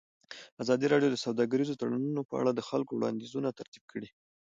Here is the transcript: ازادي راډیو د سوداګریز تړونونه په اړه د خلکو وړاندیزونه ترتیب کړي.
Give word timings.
ازادي 0.63 0.85
راډیو 0.93 1.11
د 1.13 1.17
سوداګریز 1.25 1.69
تړونونه 1.79 2.21
په 2.29 2.33
اړه 2.41 2.51
د 2.53 2.61
خلکو 2.69 2.91
وړاندیزونه 2.95 3.49
ترتیب 3.59 3.83
کړي. 3.91 4.09